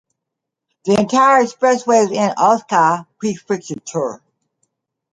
The 0.85 0.99
entire 0.99 1.43
expressway 1.45 2.05
is 2.05 2.11
in 2.11 2.31
Osaka 2.35 3.05
Prefecture. 3.19 4.19